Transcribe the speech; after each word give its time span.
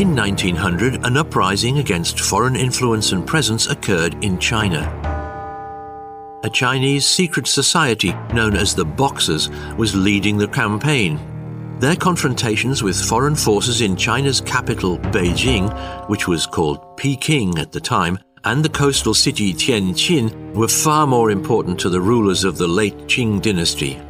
In 0.00 0.16
1900, 0.16 1.04
an 1.04 1.18
uprising 1.18 1.76
against 1.76 2.20
foreign 2.20 2.56
influence 2.56 3.12
and 3.12 3.26
presence 3.26 3.66
occurred 3.66 4.24
in 4.24 4.38
China. 4.38 4.80
A 6.42 6.48
Chinese 6.48 7.04
secret 7.04 7.46
society 7.46 8.14
known 8.32 8.56
as 8.56 8.74
the 8.74 8.86
Boxers 8.86 9.50
was 9.76 9.94
leading 9.94 10.38
the 10.38 10.48
campaign. 10.48 11.20
Their 11.80 11.96
confrontations 11.96 12.82
with 12.82 12.98
foreign 12.98 13.34
forces 13.36 13.82
in 13.82 13.94
China's 13.94 14.40
capital, 14.40 14.96
Beijing, 15.12 15.68
which 16.08 16.26
was 16.26 16.46
called 16.46 16.96
Peking 16.96 17.58
at 17.58 17.70
the 17.70 17.80
time, 17.80 18.18
and 18.44 18.64
the 18.64 18.70
coastal 18.70 19.12
city 19.12 19.52
Tianjin 19.52 20.54
were 20.54 20.68
far 20.68 21.06
more 21.06 21.30
important 21.30 21.78
to 21.80 21.90
the 21.90 22.00
rulers 22.00 22.42
of 22.42 22.56
the 22.56 22.68
late 22.68 22.96
Qing 23.00 23.42
dynasty. 23.42 24.00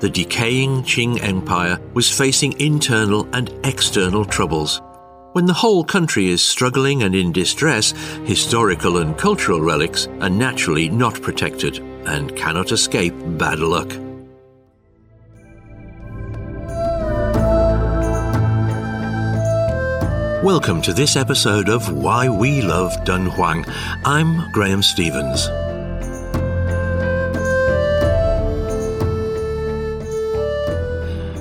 The 0.00 0.08
decaying 0.08 0.84
Qing 0.84 1.22
Empire 1.22 1.78
was 1.92 2.10
facing 2.10 2.58
internal 2.58 3.28
and 3.34 3.52
external 3.64 4.24
troubles. 4.24 4.80
When 5.34 5.44
the 5.44 5.52
whole 5.52 5.84
country 5.84 6.30
is 6.30 6.42
struggling 6.42 7.02
and 7.02 7.14
in 7.14 7.32
distress, 7.32 7.90
historical 8.24 8.96
and 8.96 9.18
cultural 9.18 9.60
relics 9.60 10.06
are 10.22 10.30
naturally 10.30 10.88
not 10.88 11.20
protected 11.20 11.80
and 12.06 12.34
cannot 12.34 12.72
escape 12.72 13.12
bad 13.36 13.58
luck. 13.58 13.90
Welcome 20.42 20.80
to 20.80 20.94
this 20.94 21.14
episode 21.14 21.68
of 21.68 21.92
Why 21.92 22.26
We 22.26 22.62
Love 22.62 22.92
Dunhuang. 23.04 23.70
I'm 24.06 24.50
Graham 24.52 24.82
Stevens. 24.82 25.46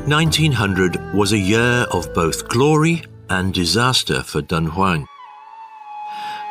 Nineteen 0.09 0.53
hundred 0.53 0.97
was 1.13 1.33
a 1.33 1.37
year 1.37 1.85
of 1.91 2.11
both 2.15 2.47
glory 2.47 3.03
and 3.29 3.53
disaster 3.53 4.23
for 4.23 4.41
Dunhuang. 4.41 5.05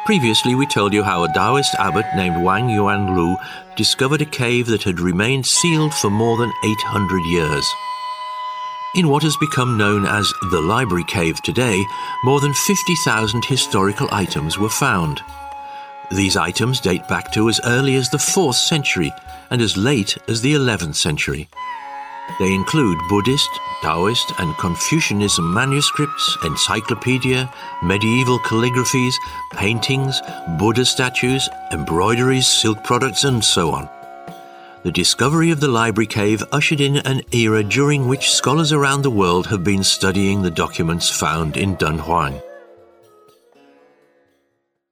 Previously, 0.07 0.55
we 0.55 0.65
told 0.65 0.93
you 0.93 1.03
how 1.03 1.25
a 1.25 1.33
Taoist 1.33 1.75
abbot 1.75 2.07
named 2.15 2.41
Wang 2.45 2.69
Yuanlu 2.69 3.37
discovered 3.75 4.23
a 4.23 4.27
cave 4.27 4.69
that 4.69 4.85
had 4.85 5.01
remained 5.01 5.45
sealed 5.45 5.93
for 5.93 6.09
more 6.09 6.37
than 6.37 6.53
800 6.63 7.25
years. 7.25 7.69
In 8.95 9.09
what 9.09 9.25
has 9.25 9.37
become 9.39 9.77
known 9.77 10.07
as 10.07 10.33
the 10.53 10.61
Library 10.61 11.05
Cave 11.09 11.43
today, 11.43 11.85
more 12.23 12.39
than 12.41 12.55
50,000 12.55 13.45
historical 13.45 14.07
items 14.13 14.57
were 14.57 14.69
found. 14.69 15.21
These 16.13 16.37
items 16.37 16.79
date 16.79 17.09
back 17.09 17.33
to 17.33 17.49
as 17.49 17.61
early 17.65 17.97
as 17.97 18.09
the 18.09 18.19
4th 18.19 18.55
century 18.55 19.13
and 19.51 19.61
as 19.61 19.77
late 19.77 20.17
as 20.29 20.43
the 20.43 20.55
11th 20.55 20.95
century. 20.95 21.49
They 22.39 22.53
include 22.53 22.99
Buddhist, 23.09 23.51
Taoist, 23.83 24.33
and 24.39 24.57
Confucianism 24.59 25.53
manuscripts, 25.53 26.39
encyclopedia, 26.45 27.53
medieval 27.83 28.39
calligraphies, 28.41 29.15
paintings, 29.53 30.21
Buddha 30.59 30.85
statues, 30.85 31.49
embroideries, 31.73 32.47
silk 32.47 32.85
products, 32.85 33.25
and 33.25 33.45
so 33.45 33.73
on 33.73 33.89
the 34.85 34.93
discovery 34.93 35.51
of 35.51 35.61
the 35.61 35.69
library 35.69 36.07
cave 36.07 36.43
ushered 36.53 36.81
in 36.81 36.99
an 36.99 37.21
era 37.33 37.63
during 37.63 38.07
which 38.07 38.31
scholars 38.31 38.73
around 38.73 39.03
the 39.03 39.11
world 39.11 39.47
have 39.49 39.65
been 39.65 39.83
studying 39.83 40.41
the 40.41 40.51
documents 40.51 41.11
found 41.11 41.57
in 41.57 41.77
Dunhuang. 41.77 42.41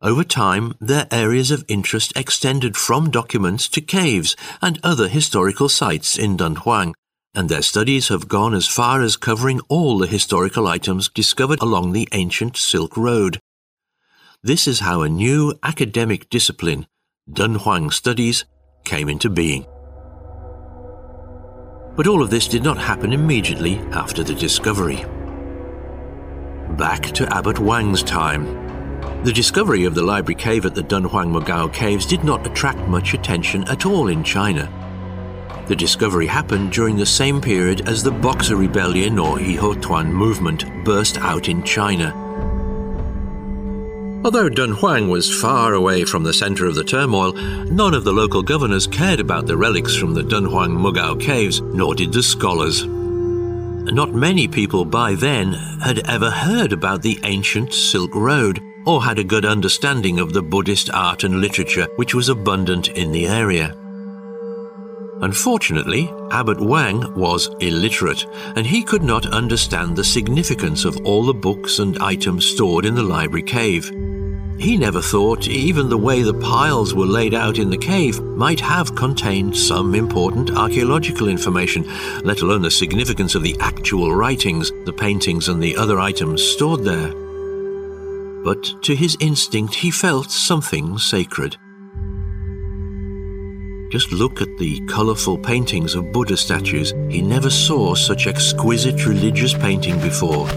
Over 0.03 0.25
time, 0.25 0.75
their 0.81 1.07
areas 1.11 1.51
of 1.51 1.65
interest 1.69 2.13
extended 2.17 2.77
from 2.77 3.11
documents 3.11 3.69
to 3.69 3.81
caves 3.81 4.37
and 4.61 4.79
other 4.83 5.09
historical 5.09 5.69
sites 5.69 6.19
in 6.19 6.37
Dunhuang, 6.37 6.95
and 7.37 7.51
their 7.51 7.63
studies 7.63 8.09
have 8.09 8.29
gone 8.29 8.55
as 8.55 8.67
far 8.67 9.03
as 9.03 9.17
covering 9.17 9.61
all 9.69 9.99
the 9.99 10.07
historical 10.07 10.67
items 10.67 11.11
discovered 11.11 11.61
along 11.61 11.93
the 11.93 12.09
ancient 12.13 12.57
Silk 12.57 12.97
Road. 12.97 13.39
This 14.43 14.67
is 14.67 14.81
how 14.81 15.03
a 15.03 15.09
new 15.09 15.53
academic 15.63 16.31
discipline, 16.31 16.87
Dunhuang 17.31 17.93
Studies, 17.93 18.47
came 18.85 19.11
into 19.11 19.29
being. 19.29 19.67
But 21.95 22.07
all 22.07 22.23
of 22.23 22.31
this 22.31 22.49
did 22.49 22.63
not 22.63 22.79
happen 22.79 23.13
immediately 23.13 23.77
after 23.93 24.25
the 24.25 24.35
discovery. 24.35 25.05
Back 26.79 27.03
to 27.13 27.31
Abbot 27.35 27.59
Wang's 27.59 28.03
time. 28.03 28.45
The 29.25 29.33
discovery 29.33 29.85
of 29.85 29.95
the 29.95 30.03
library 30.03 30.41
cave 30.41 30.65
at 30.65 30.75
the 30.75 30.83
Dunhuang 30.83 31.33
Mogao 31.33 31.73
Caves 31.73 32.07
did 32.07 32.25
not 32.25 32.47
attract 32.47 32.79
much 32.89 33.13
attention 33.13 33.65
at 33.65 33.85
all 33.85 34.09
in 34.09 34.25
China. 34.25 34.71
The 35.67 35.77
discovery 35.77 36.29
happened 36.29 36.71
during 36.71 36.97
the 36.97 37.05
same 37.05 37.41
period 37.41 37.89
as 37.89 38.03
the 38.03 38.13
Boxer 38.13 38.55
Rebellion 38.55 39.19
or 39.19 39.39
Yihetuan 39.39 40.07
movement 40.07 40.65
burst 40.85 41.19
out 41.19 41.49
in 41.49 41.65
China. 41.65 42.15
Although 44.25 44.49
Dunhuang 44.49 45.09
was 45.09 45.41
far 45.41 45.75
away 45.75 46.05
from 46.05 46.23
the 46.23 46.33
center 46.33 46.67
of 46.67 46.75
the 46.75 46.85
turmoil, 46.85 47.33
none 47.33 47.95
of 47.95 48.05
the 48.05 48.13
local 48.13 48.43
governors 48.43 48.87
cared 48.87 49.21
about 49.21 49.47
the 49.47 49.57
relics 49.57 49.97
from 49.97 50.15
the 50.15 50.23
Dunhuang 50.23 50.77
Mogao 50.77 51.21
caves, 51.21 51.61
nor 51.61 51.95
did 51.95 52.13
the 52.13 52.23
scholars. 52.23 52.85
Not 52.87 54.15
many 54.15 54.49
people 54.49 54.85
by 54.85 55.15
then 55.15 55.53
had 55.53 56.09
ever 56.09 56.31
heard 56.31 56.73
about 56.73 57.03
the 57.03 57.21
ancient 57.25 57.73
Silk 57.73 58.15
Road 58.15 58.61
or 58.85 59.03
had 59.03 59.19
a 59.19 59.25
good 59.25 59.45
understanding 59.45 60.19
of 60.21 60.33
the 60.33 60.43
Buddhist 60.43 60.91
art 60.91 61.25
and 61.25 61.41
literature 61.41 61.89
which 61.97 62.15
was 62.15 62.29
abundant 62.29 62.89
in 62.89 63.13
the 63.13 63.27
area. 63.27 63.77
Unfortunately, 65.23 66.13
Abbot 66.31 66.61
Wang 66.61 67.15
was 67.15 67.49
illiterate, 67.61 68.27
and 68.55 68.67
he 68.67 68.83
could 68.83 69.03
not 69.03 69.27
understand 69.27 69.97
the 69.97 70.05
significance 70.05 70.85
of 70.85 70.97
all 71.07 71.25
the 71.25 71.33
books 71.33 71.79
and 71.79 71.99
items 71.99 72.45
stored 72.45 72.85
in 72.85 72.95
the 72.95 73.03
library 73.03 73.43
cave. 73.43 73.91
He 74.59 74.77
never 74.77 75.03
thought 75.03 75.49
even 75.49 75.89
the 75.89 75.99
way 75.99 76.23
the 76.23 76.35
piles 76.35 76.95
were 76.95 77.07
laid 77.07 77.35
out 77.35 77.59
in 77.59 77.71
the 77.71 77.79
cave 77.79 78.23
might 78.23 78.61
have 78.61 78.95
contained 78.95 79.57
some 79.57 79.95
important 79.95 80.51
archaeological 80.51 81.29
information, 81.29 81.87
let 82.23 82.43
alone 82.43 82.63
the 82.63 82.71
significance 82.71 83.35
of 83.35 83.43
the 83.43 83.57
actual 83.61 84.15
writings, 84.15 84.71
the 84.85 84.93
paintings, 84.93 85.49
and 85.49 85.63
the 85.63 85.77
other 85.77 85.99
items 85.99 86.43
stored 86.43 86.85
there. 86.85 87.13
But 88.45 88.83
to 88.83 88.95
his 88.95 89.17
instinct, 89.21 89.75
he 89.75 89.91
felt 89.91 90.31
something 90.31 90.99
sacred. 90.99 91.57
Just 93.91 94.13
look 94.13 94.43
at 94.43 94.59
the 94.59 94.81
colourful 94.87 95.39
paintings 95.39 95.95
of 95.95 96.13
Buddha 96.13 96.37
statues. 96.37 96.93
He 97.09 97.23
never 97.23 97.51
saw 97.51 97.95
such 97.95 98.27
exquisite 98.27 99.07
religious 99.07 99.55
painting 99.55 100.01
before 100.01 100.49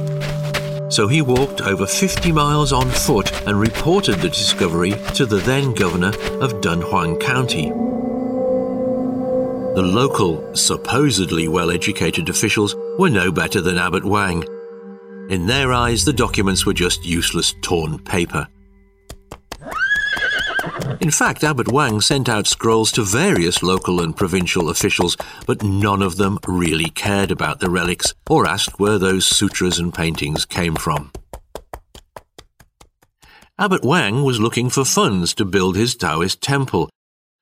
so 0.89 1.07
he 1.07 1.21
walked 1.21 1.61
over 1.61 1.85
50 1.85 2.31
miles 2.31 2.73
on 2.73 2.89
foot 2.89 3.31
and 3.47 3.59
reported 3.59 4.15
the 4.19 4.29
discovery 4.29 4.91
to 5.13 5.25
the 5.25 5.37
then 5.37 5.73
governor 5.73 6.09
of 6.41 6.61
Dunhuang 6.61 7.19
County. 7.19 7.69
The 9.75 9.85
local, 9.85 10.55
supposedly 10.55 11.47
well 11.47 11.69
educated 11.69 12.27
officials 12.27 12.75
were 12.97 13.09
no 13.09 13.31
better 13.31 13.61
than 13.61 13.77
Abbot 13.77 14.03
Wang. 14.03 14.43
In 15.29 15.45
their 15.45 15.71
eyes, 15.71 16.05
the 16.05 16.13
documents 16.13 16.65
were 16.65 16.73
just 16.73 17.05
useless 17.05 17.53
torn 17.61 17.99
paper. 17.99 18.47
In 21.01 21.11
fact, 21.11 21.45
Abbot 21.45 21.71
Wang 21.71 22.01
sent 22.01 22.27
out 22.27 22.45
scrolls 22.45 22.91
to 22.91 23.03
various 23.03 23.63
local 23.63 24.01
and 24.01 24.15
provincial 24.15 24.69
officials, 24.69 25.15
but 25.45 25.63
none 25.63 26.01
of 26.01 26.17
them 26.17 26.39
really 26.45 26.89
cared 26.89 27.31
about 27.31 27.61
the 27.61 27.69
relics 27.69 28.13
or 28.29 28.45
asked 28.45 28.81
where 28.81 28.99
those 28.99 29.25
sutras 29.25 29.79
and 29.79 29.93
paintings 29.93 30.43
came 30.43 30.75
from. 30.75 31.11
Abbot 33.57 33.83
Wang 33.83 34.23
was 34.23 34.41
looking 34.41 34.69
for 34.69 34.83
funds 34.83 35.33
to 35.35 35.45
build 35.45 35.77
his 35.77 35.95
Taoist 35.95 36.41
temple. 36.41 36.89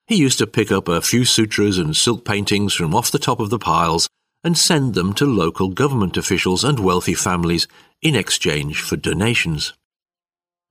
He 0.05 0.15
used 0.15 0.37
to 0.37 0.47
pick 0.47 0.71
up 0.71 0.87
a 0.87 1.01
few 1.01 1.25
sutras 1.25 1.79
and 1.79 1.95
silk 1.95 2.25
paintings 2.25 2.75
from 2.75 2.93
off 2.93 3.11
the 3.11 3.19
top 3.19 3.39
of 3.39 3.49
the 3.49 3.59
piles 3.59 4.07
and 4.43 4.55
send 4.55 4.93
them 4.93 5.13
to 5.13 5.25
local 5.25 5.69
government 5.69 6.15
officials 6.15 6.63
and 6.63 6.79
wealthy 6.79 7.15
families 7.15 7.67
in 8.03 8.15
exchange 8.15 8.81
for 8.81 8.97
donations. 8.97 9.73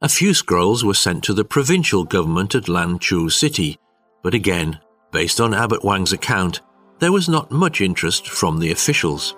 A 0.07 0.09
few 0.09 0.35
scrolls 0.35 0.85
were 0.85 0.95
sent 0.95 1.25
to 1.25 1.35
the 1.35 1.45
provincial 1.45 2.05
government 2.05 2.55
at 2.55 2.69
Lanzhou 2.69 3.29
City, 3.29 3.77
but 4.23 4.35
again, 4.35 4.79
based 5.11 5.41
on 5.41 5.53
Abbot 5.53 5.83
Wang's 5.83 6.13
account, 6.13 6.61
there 7.01 7.11
was 7.11 7.29
not 7.29 7.51
much 7.51 7.81
interest 7.81 8.29
from 8.29 8.61
the 8.61 8.71
officials. 8.71 9.33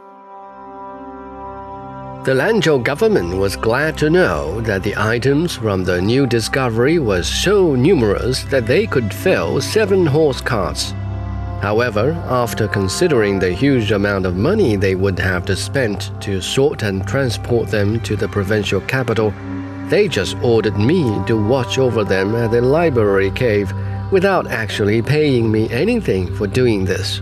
The 2.26 2.34
Lanzhou 2.34 2.84
government 2.84 3.38
was 3.38 3.56
glad 3.56 3.96
to 3.96 4.10
know 4.10 4.60
that 4.60 4.82
the 4.82 4.94
items 4.94 5.56
from 5.56 5.84
the 5.84 6.02
new 6.02 6.26
discovery 6.26 6.98
were 6.98 7.22
so 7.22 7.74
numerous 7.74 8.44
that 8.50 8.66
they 8.66 8.86
could 8.86 9.14
fill 9.14 9.62
seven 9.62 10.04
horse 10.04 10.42
carts. 10.42 10.92
However, 11.62 12.12
after 12.28 12.68
considering 12.68 13.38
the 13.38 13.54
huge 13.54 13.90
amount 13.90 14.26
of 14.26 14.36
money 14.36 14.76
they 14.76 14.94
would 14.94 15.18
have 15.18 15.46
to 15.46 15.56
spend 15.56 16.12
to 16.20 16.42
sort 16.42 16.82
and 16.82 17.06
transport 17.08 17.70
them 17.70 18.00
to 18.00 18.16
the 18.16 18.28
provincial 18.28 18.82
capital, 18.82 19.32
they 19.90 20.08
just 20.08 20.36
ordered 20.42 20.76
me 20.76 21.02
to 21.26 21.34
watch 21.34 21.78
over 21.78 22.04
them 22.04 22.34
at 22.34 22.50
the 22.50 22.60
library 22.60 23.30
cave 23.30 23.72
without 24.10 24.46
actually 24.46 25.02
paying 25.02 25.50
me 25.50 25.68
anything 25.70 26.34
for 26.36 26.46
doing 26.46 26.84
this. 26.84 27.20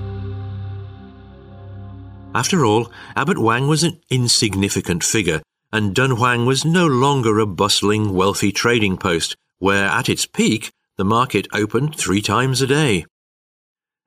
After 2.35 2.65
all, 2.65 2.93
Abbot 3.15 3.39
Wang 3.39 3.67
was 3.67 3.83
an 3.83 4.01
insignificant 4.11 5.03
figure, 5.03 5.41
and 5.73 5.95
Dunhuang 5.95 6.47
was 6.47 6.65
no 6.65 6.87
longer 6.87 7.39
a 7.39 7.47
bustling, 7.47 8.13
wealthy 8.13 8.53
trading 8.53 8.99
post 8.99 9.37
where, 9.59 9.87
at 9.87 10.09
its 10.09 10.27
peak, 10.27 10.71
the 10.97 11.05
market 11.05 11.49
opened 11.53 11.97
three 11.97 12.21
times 12.21 12.61
a 12.61 12.67
day. 12.67 13.07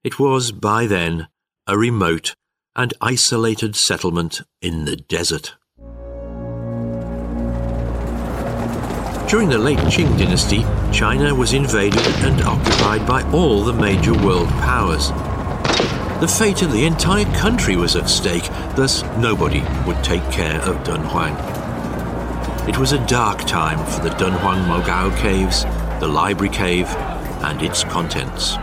It 0.04 0.20
was, 0.20 0.52
by 0.52 0.86
then, 0.86 1.28
a 1.68 1.78
remote 1.78 2.36
and 2.76 2.94
isolated 3.02 3.76
settlement 3.76 4.42
in 4.62 4.86
the 4.86 4.96
desert. 4.96 5.56
During 9.30 9.50
the 9.50 9.60
late 9.60 9.78
Qing 9.78 10.18
dynasty, 10.18 10.66
China 10.92 11.36
was 11.36 11.54
invaded 11.54 12.02
and 12.26 12.42
occupied 12.42 13.06
by 13.06 13.22
all 13.31 13.64
the 13.64 13.72
major 13.72 14.12
world 14.26 14.50
powers. 14.50 15.10
The 16.20 16.28
fate 16.28 16.64
of 16.64 16.72
the 16.72 16.84
entire 16.86 17.31
country 17.36 17.76
was 17.76 17.96
at 17.96 18.10
stake, 18.10 18.50
thus, 18.76 19.04
nobody 19.20 19.62
would 19.86 20.04
take 20.04 20.24
care 20.31 20.60
of 20.62 20.84
Dunhuang. 20.84 21.38
It 22.68 22.80
was 22.80 22.92
a 22.92 23.06
dark 23.06 23.46
time 23.46 23.78
for 23.86 24.02
the 24.02 24.16
Dunhuang 24.16 24.66
Mogao 24.66 25.16
Caves, 25.20 25.64
the 26.00 26.08
Library 26.08 26.50
Cave, 26.50 26.88
and 27.44 27.62
its 27.62 27.84
contents. 27.84 28.56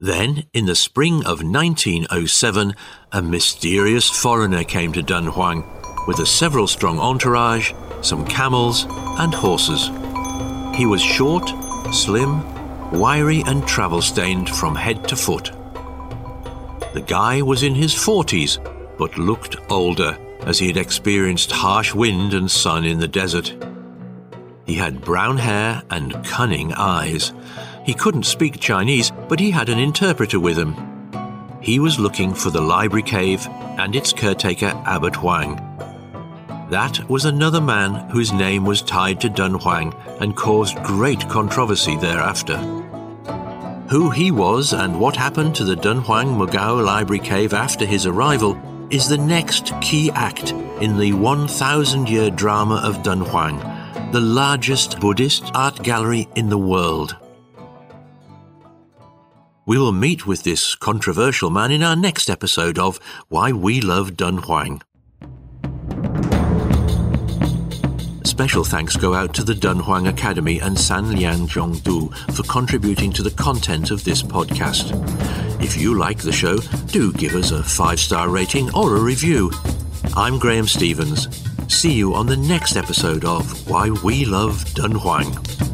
Then, 0.00 0.44
in 0.54 0.66
the 0.66 0.76
spring 0.76 1.24
of 1.24 1.42
1907, 1.42 2.74
a 3.10 3.20
mysterious 3.20 4.08
foreigner 4.08 4.62
came 4.62 4.92
to 4.92 5.02
Dunhuang 5.02 5.64
with 6.06 6.20
a 6.20 6.26
several 6.26 6.68
strong 6.68 7.00
entourage, 7.00 7.72
some 8.00 8.24
camels, 8.24 8.86
and 9.18 9.34
horses. 9.34 9.90
He 10.76 10.86
was 10.86 11.02
short, 11.02 11.52
slim, 11.92 12.44
wiry, 12.92 13.42
and 13.44 13.66
travel 13.66 14.00
stained 14.00 14.48
from 14.48 14.76
head 14.76 15.08
to 15.08 15.16
foot. 15.16 15.50
The 16.94 17.04
guy 17.04 17.42
was 17.42 17.64
in 17.64 17.74
his 17.74 17.92
40s, 17.92 18.58
but 18.98 19.18
looked 19.18 19.56
older 19.68 20.16
as 20.42 20.60
he 20.60 20.68
had 20.68 20.76
experienced 20.76 21.50
harsh 21.50 21.92
wind 21.92 22.34
and 22.34 22.48
sun 22.48 22.84
in 22.84 23.00
the 23.00 23.08
desert. 23.08 23.52
He 24.64 24.74
had 24.74 25.00
brown 25.00 25.38
hair 25.38 25.82
and 25.90 26.24
cunning 26.24 26.72
eyes. 26.74 27.32
He 27.88 27.94
couldn't 27.94 28.24
speak 28.24 28.60
Chinese, 28.60 29.12
but 29.30 29.40
he 29.40 29.50
had 29.50 29.70
an 29.70 29.78
interpreter 29.78 30.38
with 30.38 30.58
him. 30.58 30.76
He 31.62 31.78
was 31.78 31.98
looking 31.98 32.34
for 32.34 32.50
the 32.50 32.60
library 32.60 33.02
cave 33.02 33.48
and 33.78 33.96
its 33.96 34.12
caretaker, 34.12 34.74
Abbot 34.84 35.22
Wang. 35.22 35.56
That 36.68 37.00
was 37.08 37.24
another 37.24 37.62
man 37.62 38.10
whose 38.10 38.30
name 38.30 38.66
was 38.66 38.82
tied 38.82 39.22
to 39.22 39.30
Dunhuang 39.30 39.94
and 40.20 40.36
caused 40.36 40.76
great 40.82 41.26
controversy 41.30 41.96
thereafter. 41.96 42.58
Who 43.88 44.10
he 44.10 44.32
was 44.32 44.74
and 44.74 45.00
what 45.00 45.16
happened 45.16 45.54
to 45.54 45.64
the 45.64 45.74
Dunhuang 45.74 46.36
Mogao 46.36 46.84
Library 46.84 47.20
Cave 47.20 47.54
after 47.54 47.86
his 47.86 48.04
arrival 48.04 48.60
is 48.90 49.08
the 49.08 49.16
next 49.16 49.72
key 49.80 50.10
act 50.10 50.52
in 50.82 50.98
the 50.98 51.14
1,000 51.14 52.06
year 52.06 52.28
drama 52.28 52.82
of 52.84 53.02
Dunhuang, 53.02 54.12
the 54.12 54.20
largest 54.20 55.00
Buddhist 55.00 55.50
art 55.54 55.82
gallery 55.82 56.28
in 56.36 56.50
the 56.50 56.58
world. 56.58 57.16
We 59.68 59.76
will 59.76 59.92
meet 59.92 60.26
with 60.26 60.44
this 60.44 60.74
controversial 60.74 61.50
man 61.50 61.70
in 61.70 61.82
our 61.82 61.94
next 61.94 62.30
episode 62.30 62.78
of 62.78 62.96
Why 63.28 63.52
We 63.52 63.82
Love 63.82 64.12
Dunhuang. 64.12 64.80
Special 68.24 68.64
thanks 68.64 68.96
go 68.96 69.12
out 69.12 69.34
to 69.34 69.44
the 69.44 69.52
Dunhuang 69.52 70.08
Academy 70.08 70.58
and 70.58 70.78
San 70.80 71.12
Lian 71.12 71.46
Zhongdu 71.46 72.16
for 72.34 72.44
contributing 72.44 73.12
to 73.12 73.22
the 73.22 73.30
content 73.32 73.90
of 73.90 74.04
this 74.04 74.22
podcast. 74.22 74.94
If 75.62 75.76
you 75.76 75.98
like 75.98 76.20
the 76.20 76.32
show, 76.32 76.56
do 76.86 77.12
give 77.12 77.34
us 77.34 77.50
a 77.50 77.62
five 77.62 78.00
star 78.00 78.30
rating 78.30 78.74
or 78.74 78.96
a 78.96 79.02
review. 79.02 79.52
I'm 80.16 80.38
Graham 80.38 80.66
Stevens. 80.66 81.28
See 81.70 81.92
you 81.92 82.14
on 82.14 82.24
the 82.24 82.38
next 82.38 82.74
episode 82.74 83.26
of 83.26 83.68
Why 83.68 83.90
We 84.02 84.24
Love 84.24 84.64
Dunhuang. 84.68 85.67